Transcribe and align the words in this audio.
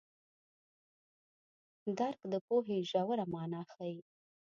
درک 1.97 2.19
د 2.31 2.35
پوهې 2.45 2.77
ژوره 2.89 3.25
مانا 3.33 3.61
ښيي. 3.71 3.97